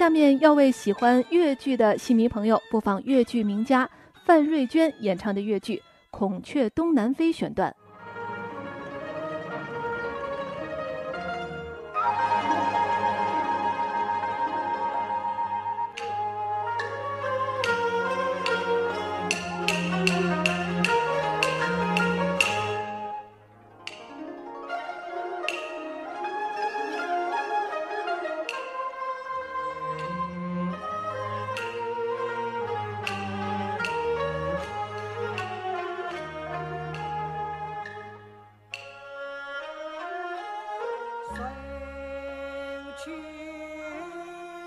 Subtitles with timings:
[0.00, 3.86] 下面要为喜欢越剧的戏迷朋友播放越剧名家
[4.24, 5.76] 范瑞娟演唱的越剧
[6.10, 7.76] 《孔雀东南飞》选段。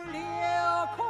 [0.05, 1.05] 只留空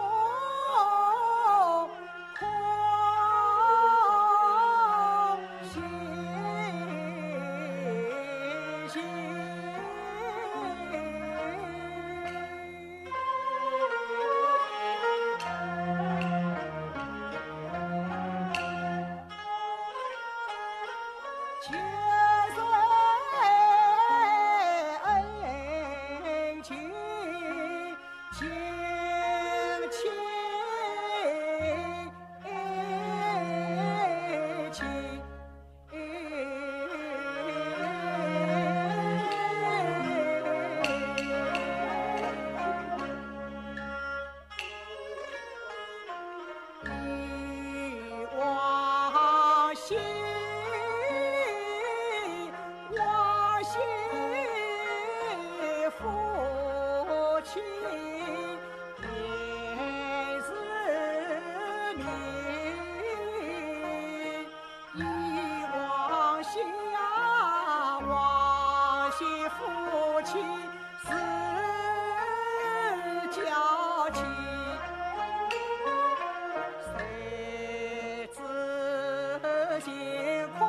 [21.66, 22.12] 欢。
[53.73, 53.81] 见
[55.99, 56.02] 父
[57.43, 57.52] 亲
[59.02, 59.03] 便
[60.43, 60.47] 是
[61.97, 62.03] 你，
[64.94, 65.01] 一
[65.73, 66.53] 往心
[66.91, 66.95] 呀
[68.07, 69.17] 往，父
[70.21, 70.31] 亲
[71.01, 71.07] 是
[73.31, 73.41] 娇
[74.11, 74.19] 妻，
[76.95, 78.38] 谁知
[79.81, 79.88] 辛
[80.59, 80.61] 苦。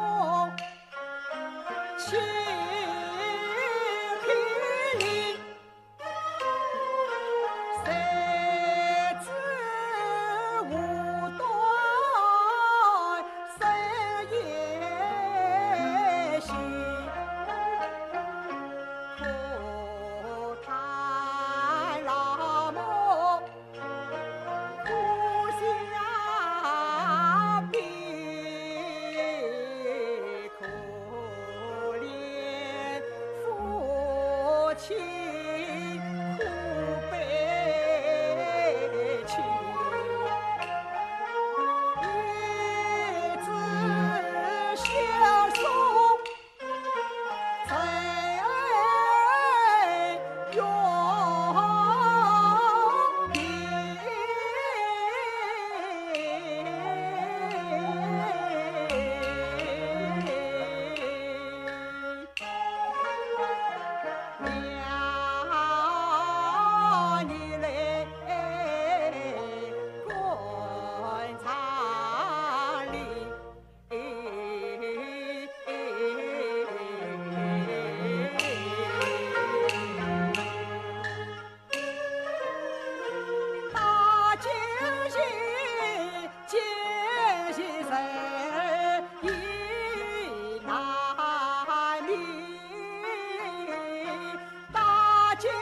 [95.44, 95.52] 星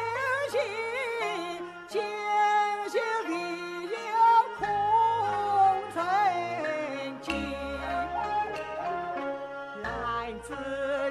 [0.52, 0.54] 星
[1.88, 2.94] 点点，
[3.26, 3.30] 点
[3.90, 3.98] 亮
[4.56, 4.62] 空
[5.92, 5.96] 城
[7.20, 7.26] 寂。
[10.44, 11.01] 自。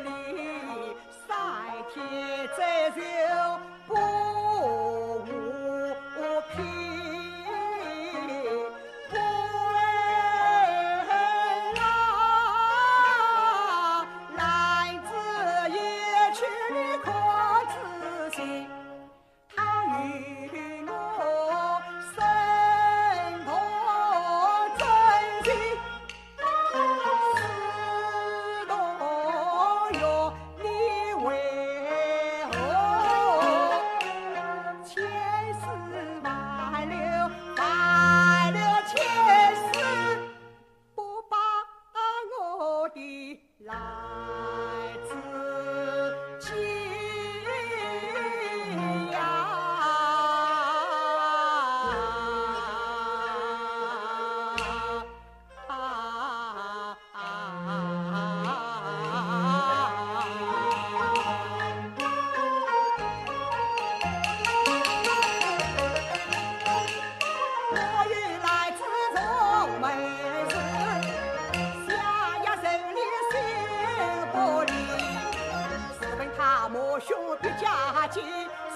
[77.08, 77.10] 兄
[77.42, 77.66] 弟家
[78.08, 78.24] 境，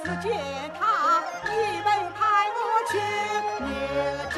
[0.03, 0.25] 只见
[0.79, 0.81] 他
[1.45, 1.47] 一
[1.83, 2.17] 门派
[2.55, 2.57] 我
[2.89, 2.93] 去
[3.63, 3.65] 念
[4.33, 4.35] 经。